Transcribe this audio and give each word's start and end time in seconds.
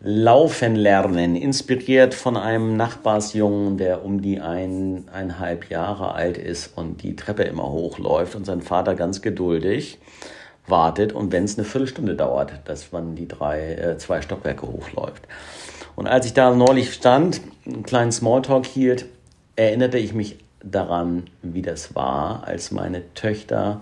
Laufen 0.00 0.76
lernen, 0.76 1.34
inspiriert 1.34 2.14
von 2.14 2.36
einem 2.36 2.76
Nachbarsjungen, 2.76 3.78
der 3.78 4.04
um 4.04 4.22
die 4.22 4.40
eineinhalb 4.40 5.70
Jahre 5.70 6.14
alt 6.14 6.38
ist 6.38 6.78
und 6.78 7.02
die 7.02 7.16
Treppe 7.16 7.42
immer 7.42 7.68
hochläuft 7.68 8.36
und 8.36 8.46
sein 8.46 8.62
Vater 8.62 8.94
ganz 8.94 9.22
geduldig 9.22 9.98
wartet 10.68 11.12
und 11.12 11.32
wenn 11.32 11.42
es 11.42 11.58
eine 11.58 11.64
Viertelstunde 11.66 12.14
dauert, 12.14 12.52
dass 12.66 12.92
man 12.92 13.16
die 13.16 13.26
drei, 13.26 13.72
äh, 13.72 13.98
zwei 13.98 14.20
Stockwerke 14.20 14.68
hochläuft. 14.68 15.26
Und 15.96 16.06
als 16.06 16.26
ich 16.26 16.32
da 16.32 16.54
neulich 16.54 16.92
stand, 16.92 17.40
einen 17.66 17.82
kleinen 17.82 18.12
Smalltalk 18.12 18.66
hielt, 18.66 19.06
erinnerte 19.56 19.98
ich 19.98 20.14
mich 20.14 20.38
daran, 20.62 21.24
wie 21.42 21.62
das 21.62 21.96
war, 21.96 22.44
als 22.46 22.70
meine 22.70 23.14
Töchter 23.14 23.80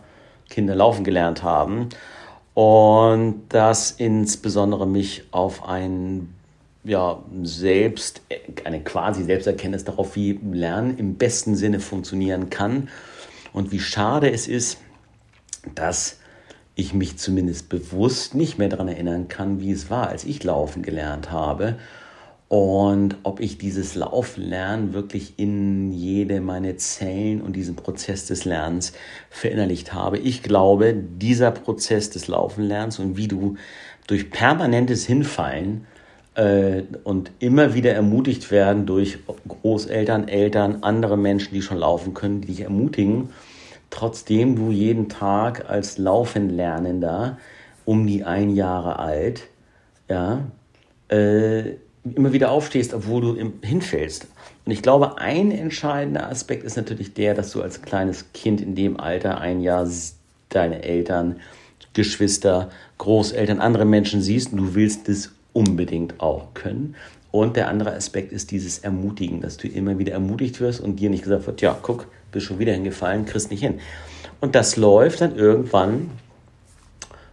Kinder 0.49 0.77
laufen 0.77 1.05
gelernt 1.05 1.43
haben 1.43 1.91
und 2.57 3.43
das 3.51 3.91
insbesondere 3.91 4.87
mich 4.87 5.25
auf 5.31 5.69
ein 5.69 6.35
ja, 6.85 7.23
selbst, 7.43 8.23
eine 8.65 8.83
quasi 8.83 9.25
Selbsterkenntnis 9.25 9.85
darauf, 9.85 10.17
wie 10.17 10.41
Lernen 10.53 10.97
im 10.97 11.17
besten 11.17 11.55
Sinne 11.55 11.81
funktionieren 11.81 12.49
kann. 12.49 12.89
Und 13.53 13.73
wie 13.73 13.79
schade 13.79 14.31
es 14.31 14.49
ist, 14.49 14.79
dass 15.75 16.19
ich 16.75 16.95
mich 16.95 17.19
zumindest 17.19 17.69
bewusst 17.69 18.35
nicht 18.35 18.57
mehr 18.57 18.71
daran 18.71 18.89
erinnern 18.89 19.29
kann, 19.29 19.61
wie 19.61 19.73
es 19.73 19.91
war, 19.91 20.09
als 20.09 20.25
ich 20.25 20.43
laufen 20.43 20.83
gelernt 20.83 21.31
habe 21.31 21.77
und 22.49 23.17
ob 23.25 23.41
ich 23.41 23.59
dieses 23.59 23.97
Lauflernen 23.97 24.93
wirklich 24.93 25.35
in 25.37 25.91
jede 25.91 26.41
meine 26.41 26.77
Zellen 26.77 27.41
und 27.41 27.57
diesen 27.57 27.75
Prozess 27.75 28.27
des 28.27 28.45
Lernens 28.45 28.93
verinnerlicht 29.31 29.93
habe. 29.93 30.19
Ich 30.19 30.45
glaube, 30.45 30.95
dieser 30.95 31.51
Prozess 31.51 32.11
des 32.11 32.29
Laufenlernens 32.29 33.01
und 33.01 33.17
wie 33.17 33.27
du 33.27 33.57
durch 34.07 34.31
permanentes 34.31 35.05
Hinfallen 35.07 35.87
äh, 36.37 36.83
und 37.03 37.33
immer 37.41 37.75
wieder 37.75 37.93
ermutigt 37.95 38.53
werden 38.53 38.87
durch 38.87 39.19
Großeltern, 39.49 40.29
Eltern, 40.29 40.83
andere 40.83 41.17
Menschen, 41.17 41.53
die 41.53 41.63
schon 41.63 41.79
laufen 41.79 42.15
können, 42.15 42.43
die 42.43 42.49
dich 42.49 42.61
ermutigen, 42.61 43.31
trotzdem 43.91 44.55
du 44.55 44.71
jeden 44.71 45.09
Tag 45.09 45.69
als 45.69 45.99
Laufenlernender 45.99 47.39
um 47.85 48.07
die 48.07 48.23
ein 48.23 48.51
Jahre 48.51 49.01
alt, 49.01 49.49
ja, 50.09 50.45
äh, 51.09 51.75
immer 52.15 52.33
wieder 52.33 52.51
aufstehst, 52.51 52.95
obwohl 52.95 53.21
du 53.21 53.53
hinfällst. 53.63 54.27
Und 54.65 54.73
ich 54.73 54.83
glaube, 54.83 55.19
ein 55.19 55.51
entscheidender 55.51 56.29
Aspekt 56.29 56.65
ist 56.65 56.77
natürlich 56.77 57.15
der, 57.15 57.35
dass 57.35 57.53
du 57.53 57.63
als 57.63 57.83
kleines 57.83 58.33
Kind 58.33 58.61
in 58.61 58.75
dem 58.75 58.99
Alter 58.99 59.41
ein 59.41 59.61
Jahr 59.61 59.89
deine 60.49 60.83
Eltern, 60.83 61.41
Geschwister, 61.93 62.71
Großeltern, 62.99 63.61
andere 63.61 63.85
Menschen 63.85 64.23
siehst 64.23 64.53
und 64.53 64.59
du 64.59 64.75
willst 64.75 65.09
es 65.09 65.33
unbedingt 65.53 66.21
auch 66.21 66.55
können. 66.55 66.95
Und 67.31 67.57
der 67.57 67.69
andere 67.69 67.95
Aspekt 67.95 68.33
ist 68.33 68.51
dieses 68.51 68.79
Ermutigen, 68.79 69.41
dass 69.41 69.57
du 69.57 69.69
immer 69.69 69.99
wieder 69.99 70.13
ermutigt 70.13 70.61
wirst 70.61 70.81
und 70.81 71.01
dir 71.01 71.11
nicht 71.11 71.25
gesagt 71.25 71.47
wird, 71.47 71.61
ja, 71.61 71.77
guck, 71.81 72.07
bist 72.33 72.47
schon 72.47 72.59
wieder 72.59 72.73
hingefallen, 72.73 73.27
kriegst 73.27 73.51
nicht 73.51 73.61
hin. 73.61 73.81
Und 74.41 74.55
das 74.55 74.77
läuft 74.77 75.21
dann 75.21 75.37
irgendwann 75.37 76.11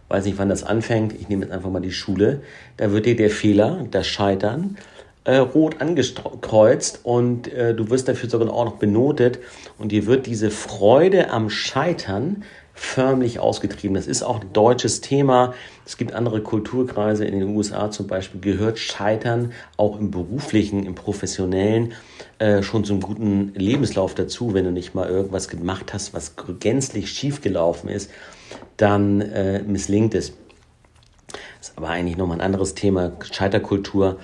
weiß 0.08 0.24
nicht, 0.24 0.38
wann 0.38 0.48
das 0.48 0.64
anfängt, 0.64 1.12
ich 1.12 1.28
nehme 1.28 1.44
jetzt 1.44 1.52
einfach 1.52 1.70
mal 1.70 1.80
die 1.80 1.92
Schule, 1.92 2.42
da 2.76 2.92
wird 2.92 3.06
dir 3.06 3.16
der 3.16 3.30
Fehler, 3.30 3.86
das 3.90 4.06
Scheitern, 4.06 4.76
äh, 5.24 5.36
rot 5.36 5.80
angekreuzt 5.80 7.00
und 7.02 7.50
äh, 7.52 7.74
du 7.74 7.88
wirst 7.90 8.08
dafür 8.08 8.28
sogar 8.28 8.52
auch 8.52 8.66
noch 8.66 8.76
benotet. 8.76 9.38
Und 9.78 9.90
dir 9.90 10.06
wird 10.06 10.26
diese 10.26 10.50
Freude 10.50 11.30
am 11.30 11.48
Scheitern 11.48 12.44
förmlich 12.84 13.40
ausgetrieben. 13.40 13.94
Das 13.94 14.06
ist 14.06 14.22
auch 14.22 14.40
ein 14.40 14.52
deutsches 14.52 15.00
Thema. 15.00 15.54
Es 15.84 15.96
gibt 15.96 16.12
andere 16.14 16.42
Kulturkreise 16.42 17.24
in 17.24 17.38
den 17.38 17.56
USA 17.56 17.90
zum 17.90 18.06
Beispiel, 18.06 18.40
gehört 18.40 18.78
Scheitern 18.78 19.52
auch 19.76 19.98
im 19.98 20.10
beruflichen, 20.10 20.86
im 20.86 20.94
professionellen 20.94 21.92
äh, 22.38 22.62
schon 22.62 22.84
zum 22.84 23.00
guten 23.00 23.52
Lebenslauf 23.54 24.14
dazu, 24.14 24.54
wenn 24.54 24.64
du 24.64 24.70
nicht 24.70 24.94
mal 24.94 25.08
irgendwas 25.08 25.48
gemacht 25.48 25.92
hast, 25.92 26.14
was 26.14 26.34
gänzlich 26.60 27.10
schief 27.10 27.40
gelaufen 27.40 27.88
ist 27.88 28.10
dann 28.76 29.20
äh, 29.20 29.62
misslingt 29.62 30.14
es. 30.14 30.32
Das 31.58 31.70
ist 31.70 31.78
aber 31.78 31.88
eigentlich 31.88 32.16
nochmal 32.16 32.38
ein 32.38 32.46
anderes 32.46 32.74
Thema, 32.74 33.12
Scheiterkultur. 33.30 34.18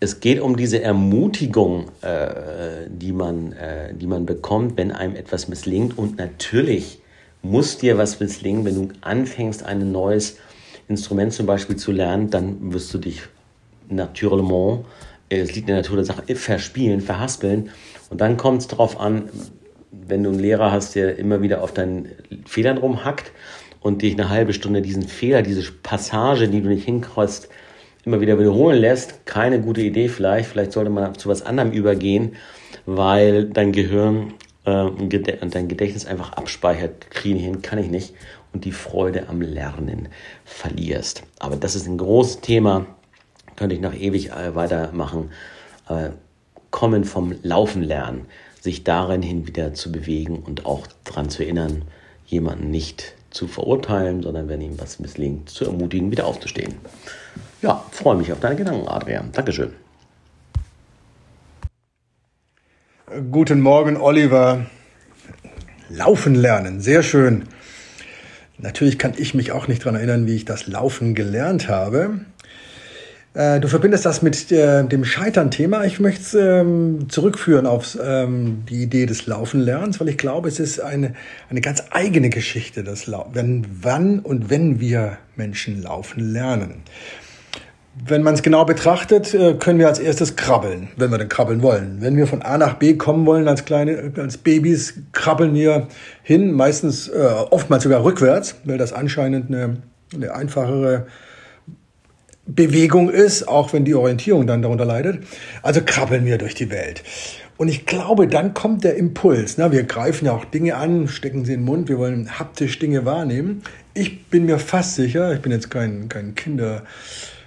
Es 0.00 0.20
geht 0.20 0.40
um 0.40 0.56
diese 0.56 0.82
Ermutigung, 0.82 1.90
äh, 2.02 2.88
die, 2.88 3.12
man, 3.12 3.52
äh, 3.52 3.94
die 3.94 4.06
man 4.06 4.26
bekommt, 4.26 4.76
wenn 4.76 4.90
einem 4.90 5.16
etwas 5.16 5.48
misslingt. 5.48 5.96
Und 5.96 6.18
natürlich 6.18 7.00
muss 7.44 7.78
dir 7.78 7.98
was 7.98 8.18
misslingen, 8.20 8.64
wenn 8.64 8.74
du 8.74 8.88
anfängst, 9.02 9.64
ein 9.64 9.92
neues 9.92 10.38
Instrument 10.88 11.32
zum 11.32 11.46
Beispiel 11.46 11.76
zu 11.76 11.92
lernen, 11.92 12.30
dann 12.30 12.72
wirst 12.72 12.92
du 12.92 12.98
dich 12.98 13.22
naturellement, 13.88 14.84
äh, 15.28 15.38
es 15.38 15.54
liegt 15.54 15.68
in 15.68 15.74
der 15.74 15.82
Natur 15.82 15.96
der 15.96 16.04
Sache, 16.04 16.22
verspielen, 16.34 17.00
verhaspeln. 17.00 17.70
Und 18.10 18.20
dann 18.20 18.36
kommt 18.36 18.62
es 18.62 18.68
darauf 18.68 18.98
an, 18.98 19.28
wenn 19.90 20.22
du 20.22 20.30
einen 20.30 20.40
Lehrer 20.40 20.72
hast, 20.72 20.94
der 20.94 21.18
immer 21.18 21.42
wieder 21.42 21.62
auf 21.62 21.72
deinen 21.72 22.08
Fehlern 22.46 22.78
rumhackt 22.78 23.32
und 23.80 24.02
dich 24.02 24.14
eine 24.14 24.28
halbe 24.28 24.52
Stunde 24.52 24.82
diesen 24.82 25.02
Fehler, 25.02 25.42
diese 25.42 25.70
Passage, 25.70 26.48
die 26.48 26.62
du 26.62 26.68
nicht 26.68 26.84
hinkreust, 26.84 27.48
immer 28.04 28.20
wieder 28.20 28.38
wiederholen 28.38 28.78
lässt, 28.78 29.24
keine 29.26 29.60
gute 29.60 29.82
Idee 29.82 30.08
vielleicht. 30.08 30.48
Vielleicht 30.48 30.72
sollte 30.72 30.90
man 30.90 31.14
zu 31.14 31.28
was 31.28 31.42
anderem 31.42 31.72
übergehen, 31.72 32.36
weil 32.86 33.44
dein 33.44 33.72
Gehirn 33.72 34.34
und 34.64 35.54
dein 35.54 35.68
Gedächtnis 35.68 36.06
einfach 36.06 36.32
abspeichert, 36.32 37.10
kriegen 37.10 37.38
hin, 37.38 37.62
kann 37.62 37.78
ich 37.78 37.90
nicht 37.90 38.14
und 38.52 38.64
die 38.64 38.72
Freude 38.72 39.28
am 39.28 39.42
Lernen 39.42 40.08
verlierst. 40.44 41.24
Aber 41.38 41.56
das 41.56 41.74
ist 41.74 41.86
ein 41.86 41.98
großes 41.98 42.40
Thema, 42.40 42.86
könnte 43.56 43.74
ich 43.74 43.80
noch 43.80 43.94
ewig 43.94 44.30
äh, 44.30 44.54
weitermachen. 44.54 45.30
Kommen 46.70 47.04
vom 47.04 47.34
Laufen 47.42 47.82
lernen, 47.82 48.26
sich 48.60 48.84
darin 48.84 49.22
hin 49.22 49.46
wieder 49.46 49.74
zu 49.74 49.92
bewegen 49.92 50.38
und 50.38 50.64
auch 50.64 50.86
daran 51.04 51.28
zu 51.28 51.42
erinnern, 51.42 51.84
jemanden 52.26 52.70
nicht 52.70 53.14
zu 53.30 53.46
verurteilen, 53.46 54.22
sondern 54.22 54.48
wenn 54.48 54.60
ihm 54.60 54.80
was 54.80 54.98
misslingt, 54.98 55.50
zu 55.50 55.66
ermutigen, 55.66 56.10
wieder 56.10 56.26
aufzustehen. 56.26 56.74
Ja, 57.60 57.84
freue 57.90 58.16
mich 58.16 58.32
auf 58.32 58.40
deine 58.40 58.56
Gedanken, 58.56 58.88
Adrian. 58.88 59.30
Dankeschön. 59.32 59.83
Guten 63.30 63.60
Morgen, 63.60 63.96
Oliver. 63.96 64.66
Laufen 65.88 66.34
lernen, 66.34 66.80
sehr 66.80 67.04
schön. 67.04 67.44
Natürlich 68.58 68.98
kann 68.98 69.12
ich 69.16 69.34
mich 69.34 69.52
auch 69.52 69.68
nicht 69.68 69.82
daran 69.82 69.94
erinnern, 69.94 70.26
wie 70.26 70.34
ich 70.34 70.46
das 70.46 70.66
Laufen 70.66 71.14
gelernt 71.14 71.68
habe. 71.68 72.20
Äh, 73.34 73.60
du 73.60 73.68
verbindest 73.68 74.04
das 74.04 74.22
mit 74.22 74.50
äh, 74.50 74.82
dem 74.82 75.04
Scheitern-Thema. 75.04 75.84
Ich 75.84 76.00
möchte 76.00 76.22
es 76.22 76.34
ähm, 76.34 77.08
zurückführen 77.08 77.66
auf 77.66 77.96
ähm, 78.02 78.64
die 78.68 78.82
Idee 78.82 79.06
des 79.06 79.26
Laufenlernens, 79.26 80.00
weil 80.00 80.08
ich 80.08 80.18
glaube, 80.18 80.48
es 80.48 80.58
ist 80.58 80.80
eine, 80.80 81.14
eine 81.50 81.60
ganz 81.60 81.84
eigene 81.90 82.30
Geschichte, 82.30 82.82
das 82.82 83.08
wenn, 83.32 83.64
wann 83.80 84.18
und 84.18 84.50
wenn 84.50 84.80
wir 84.80 85.18
Menschen 85.36 85.80
laufen 85.80 86.32
lernen. 86.32 86.82
Wenn 88.06 88.22
man 88.22 88.34
es 88.34 88.42
genau 88.42 88.64
betrachtet, 88.64 89.32
äh, 89.34 89.54
können 89.54 89.78
wir 89.78 89.86
als 89.86 90.00
erstes 90.00 90.34
krabbeln, 90.34 90.88
wenn 90.96 91.10
wir 91.10 91.18
denn 91.18 91.28
krabbeln 91.28 91.62
wollen. 91.62 91.98
Wenn 92.00 92.16
wir 92.16 92.26
von 92.26 92.42
A 92.42 92.58
nach 92.58 92.74
B 92.74 92.94
kommen 92.94 93.24
wollen 93.24 93.46
als 93.46 93.64
kleine, 93.64 94.12
als 94.16 94.36
Babys, 94.36 94.94
krabbeln 95.12 95.54
wir 95.54 95.86
hin, 96.22 96.52
meistens, 96.52 97.08
äh, 97.08 97.20
oftmals 97.50 97.84
sogar 97.84 98.02
rückwärts, 98.02 98.56
weil 98.64 98.78
das 98.78 98.92
anscheinend 98.92 99.48
eine, 99.48 99.76
eine 100.12 100.34
einfachere 100.34 101.06
Bewegung 102.46 103.10
ist, 103.10 103.46
auch 103.48 103.72
wenn 103.72 103.84
die 103.84 103.94
Orientierung 103.94 104.46
dann 104.46 104.60
darunter 104.60 104.84
leidet. 104.84 105.24
Also 105.62 105.80
krabbeln 105.84 106.24
wir 106.24 106.36
durch 106.36 106.54
die 106.54 106.70
Welt. 106.70 107.02
Und 107.56 107.68
ich 107.68 107.86
glaube, 107.86 108.26
dann 108.26 108.52
kommt 108.52 108.82
der 108.82 108.96
Impuls. 108.96 109.56
Na, 109.56 109.70
wir 109.70 109.84
greifen 109.84 110.26
ja 110.26 110.32
auch 110.32 110.44
Dinge 110.44 110.74
an, 110.74 111.06
stecken 111.06 111.44
sie 111.44 111.54
in 111.54 111.60
den 111.60 111.66
Mund, 111.66 111.88
wir 111.88 111.98
wollen 111.98 112.38
haptisch 112.38 112.78
Dinge 112.80 113.04
wahrnehmen. 113.04 113.62
Ich 113.94 114.26
bin 114.26 114.46
mir 114.46 114.58
fast 114.58 114.96
sicher, 114.96 115.32
ich 115.32 115.40
bin 115.40 115.52
jetzt 115.52 115.70
kein, 115.70 116.08
kein 116.08 116.34
Kinder, 116.34 116.82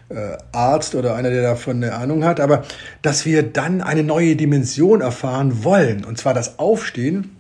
äh, 0.10 0.38
Arzt 0.52 0.96
oder 0.96 1.16
einer, 1.16 1.30
der 1.30 1.44
davon 1.44 1.84
eine 1.84 1.94
Ahnung 1.94 2.24
hat, 2.24 2.40
aber 2.40 2.64
dass 3.02 3.26
wir 3.26 3.44
dann 3.44 3.82
eine 3.82 4.04
neue 4.04 4.36
Dimension 4.36 5.02
erfahren 5.02 5.64
wollen. 5.64 6.06
Und 6.06 6.18
zwar 6.18 6.34
das 6.34 6.60
Aufstehen 6.60 7.38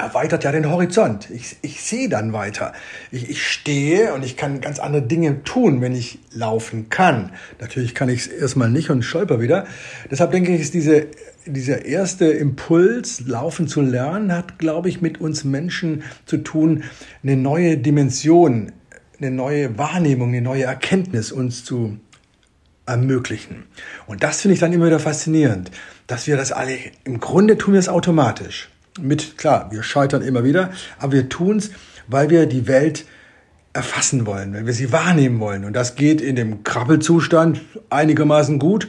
erweitert 0.00 0.44
ja 0.44 0.52
den 0.52 0.70
Horizont. 0.70 1.28
Ich, 1.30 1.56
ich 1.62 1.82
sehe 1.82 2.08
dann 2.08 2.32
weiter. 2.32 2.72
Ich, 3.10 3.28
ich 3.28 3.46
stehe 3.46 4.14
und 4.14 4.24
ich 4.24 4.36
kann 4.36 4.60
ganz 4.60 4.78
andere 4.78 5.02
Dinge 5.02 5.44
tun, 5.44 5.80
wenn 5.80 5.94
ich 5.94 6.18
laufen 6.32 6.88
kann. 6.88 7.32
Natürlich 7.60 7.94
kann 7.94 8.08
ich 8.08 8.20
es 8.20 8.26
erstmal 8.28 8.70
nicht 8.70 8.90
und 8.90 9.02
stolper 9.02 9.40
wieder. 9.40 9.66
Deshalb 10.10 10.32
denke 10.32 10.54
ich, 10.54 10.62
ist 10.62 10.74
diese, 10.74 11.08
dieser 11.44 11.84
erste 11.84 12.26
Impuls, 12.26 13.26
laufen 13.26 13.68
zu 13.68 13.82
lernen, 13.82 14.32
hat, 14.32 14.58
glaube 14.58 14.88
ich, 14.88 15.02
mit 15.02 15.20
uns 15.20 15.44
Menschen 15.44 16.02
zu 16.24 16.38
tun, 16.38 16.84
eine 17.22 17.36
neue 17.36 17.76
Dimension, 17.76 18.72
eine 19.20 19.30
neue 19.30 19.78
Wahrnehmung, 19.78 20.28
eine 20.28 20.42
neue 20.42 20.64
Erkenntnis 20.64 21.32
uns 21.32 21.64
zu 21.64 21.98
ermöglichen. 22.86 23.64
Und 24.06 24.22
das 24.22 24.40
finde 24.40 24.54
ich 24.54 24.60
dann 24.60 24.72
immer 24.72 24.86
wieder 24.86 24.98
faszinierend, 24.98 25.70
dass 26.06 26.26
wir 26.26 26.36
das 26.36 26.52
alle, 26.52 26.76
im 27.04 27.20
Grunde 27.20 27.56
tun 27.56 27.74
wir 27.74 27.80
es 27.80 27.88
automatisch 27.88 28.68
mit, 29.00 29.38
klar, 29.38 29.70
wir 29.70 29.82
scheitern 29.82 30.22
immer 30.22 30.44
wieder, 30.44 30.70
aber 30.98 31.12
wir 31.12 31.28
tun 31.28 31.58
es, 31.58 31.70
weil 32.08 32.30
wir 32.30 32.46
die 32.46 32.66
Welt 32.66 33.04
erfassen 33.72 34.26
wollen, 34.26 34.52
weil 34.52 34.66
wir 34.66 34.72
sie 34.72 34.92
wahrnehmen 34.92 35.38
wollen. 35.38 35.64
Und 35.64 35.74
das 35.74 35.94
geht 35.94 36.20
in 36.20 36.34
dem 36.34 36.64
Krabbelzustand 36.64 37.60
einigermaßen 37.88 38.58
gut, 38.58 38.88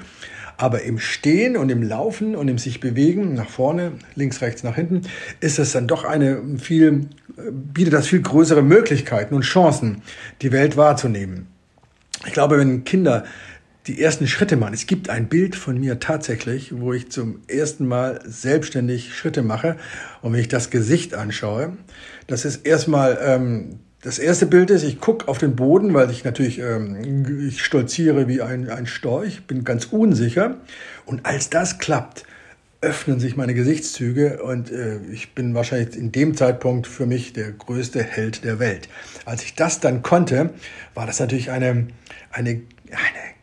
aber 0.58 0.84
im 0.84 1.00
Stehen 1.00 1.58
und 1.58 1.70
im 1.70 1.84
Laufen 1.84 2.36
und 2.36 2.48
im 2.48 2.58
sich 2.58 2.80
bewegen, 2.80 3.34
nach 3.34 3.50
vorne, 3.50 3.94
links, 4.16 4.42
rechts, 4.42 4.64
nach 4.64 4.76
hinten, 4.76 5.02
ist 5.40 5.60
es 5.60 5.72
dann 5.72 5.88
doch 5.88 6.04
eine 6.04 6.42
viel, 6.58 7.08
bietet 7.52 7.94
das 7.94 8.08
viel 8.08 8.22
größere 8.22 8.62
Möglichkeiten 8.62 9.34
und 9.36 9.44
Chancen, 9.44 10.02
die 10.42 10.52
Welt 10.52 10.78
wahrzunehmen. 10.78 11.48
Ich 12.26 12.34
glaube, 12.34 12.58
wenn 12.58 12.84
Kinder 12.84 13.24
die 13.88 14.02
ersten 14.02 14.28
Schritte 14.28 14.58
machen. 14.58 14.74
Es 14.74 14.86
gibt 14.86 15.10
ein 15.10 15.28
Bild 15.28 15.56
von 15.56 15.80
mir 15.80 16.00
tatsächlich, 16.00 16.80
wo 16.80 16.94
ich 16.94 17.10
zum 17.10 17.40
ersten 17.48 17.88
Mal 17.88 18.22
selbstständig 18.26 19.16
Schritte 19.16 19.42
mache. 19.42 19.78
Und 20.22 20.34
wenn 20.34 20.40
ich 20.40 20.48
das 20.48 20.70
Gesicht 20.70 21.16
anschaue, 21.16 21.78
das 22.28 22.46
ist 22.46 22.66
erstmal, 22.66 23.18
ähm, 23.24 23.80
das 24.02 24.18
erste 24.18 24.48
Bild 24.48 24.72
ist, 24.72 24.84
ich 24.84 25.00
gucke 25.00 25.28
auf 25.28 25.38
den 25.38 25.56
Boden, 25.56 25.94
weil 25.94 26.10
ich 26.10 26.24
natürlich, 26.24 26.60
ähm, 26.60 27.48
ich 27.48 27.64
stolziere 27.64 28.28
wie 28.28 28.42
ein, 28.42 28.70
ein 28.70 28.88
Storch, 28.88 29.46
bin 29.46 29.64
ganz 29.64 29.86
unsicher. 29.86 30.56
Und 31.06 31.26
als 31.26 31.50
das 31.52 31.78
klappt, 31.78 32.26
öffnen 32.82 33.20
sich 33.20 33.36
meine 33.38 33.54
Gesichtszüge 33.54 34.42
und 34.42 34.72
äh, 34.72 34.98
ich 35.12 35.36
bin 35.36 35.54
wahrscheinlich 35.54 35.96
in 35.96 36.12
dem 36.12 36.36
Zeitpunkt 36.36 36.88
für 36.88 37.06
mich 37.06 37.32
der 37.34 37.52
größte 37.52 38.02
Held 38.02 38.44
der 38.44 38.58
Welt. 38.58 38.90
Als 39.26 39.44
ich 39.44 39.54
das 39.54 39.80
dann 39.80 40.02
konnte, 40.02 40.50
war 40.96 41.06
das 41.06 41.20
natürlich 41.20 41.52
eine, 41.52 41.88
eine, 42.32 42.50
eine 42.50 42.62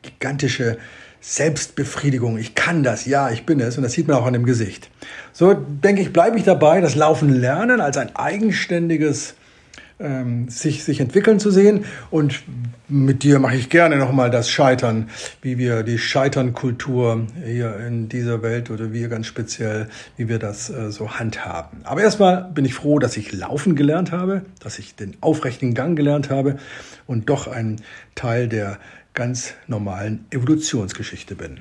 gigantische 0.03 0.77
Selbstbefriedigung. 1.21 2.37
Ich 2.37 2.57
kann 2.57 2.83
das, 2.83 3.07
ja, 3.07 3.31
ich 3.31 3.47
bin 3.47 3.61
es. 3.61 3.77
Und 3.77 3.85
das 3.85 3.93
sieht 3.93 4.09
man 4.09 4.17
auch 4.17 4.27
an 4.27 4.33
dem 4.33 4.45
Gesicht. 4.45 4.91
So 5.33 5.55
denke 5.55 6.03
ich, 6.03 6.13
bleibe 6.13 6.37
ich 6.37 6.45
dabei, 6.45 6.81
das 6.81 6.97
Laufen 6.97 7.29
lernen 7.29 7.81
als 7.81 7.97
ein 7.97 8.17
eigenständiges 8.17 9.35
ähm, 10.01 10.49
sich, 10.49 10.85
sich 10.85 11.01
entwickeln 11.01 11.41
zu 11.41 11.51
sehen. 11.51 11.85
Und 12.11 12.43
mit 12.89 13.23
dir 13.23 13.39
mache 13.39 13.57
ich 13.57 13.69
gerne 13.69 13.97
nochmal 13.97 14.31
das 14.31 14.51
Scheitern, 14.51 15.11
wie 15.43 15.59
wir 15.59 15.83
die 15.83 15.99
Scheiternkultur 15.99 17.27
hier 17.45 17.77
in 17.79 18.09
dieser 18.09 18.43
Welt 18.43 18.71
oder 18.71 18.93
wir 18.93 19.09
ganz 19.09 19.27
speziell, 19.27 19.89
wie 20.17 20.29
wir 20.29 20.39
das 20.39 20.71
äh, 20.71 20.91
so 20.91 21.13
handhaben. 21.13 21.81
Aber 21.85 22.03
erstmal 22.03 22.51
bin 22.53 22.65
ich 22.65 22.75
froh, 22.75 22.99
dass 22.99 23.17
ich 23.17 23.33
laufen 23.33 23.77
gelernt 23.77 24.13
habe, 24.13 24.43
dass 24.61 24.79
ich 24.79 24.95
den 24.95 25.17
aufrechten 25.21 25.75
Gang 25.75 25.97
gelernt 25.97 26.31
habe 26.31 26.59
und 27.07 27.29
doch 27.29 27.47
ein 27.47 27.77
Teil 28.15 28.49
der 28.49 28.79
ganz 29.15 29.55
normalen 29.67 30.27
Evolutionsgeschichte 30.31 31.35
bin. 31.35 31.61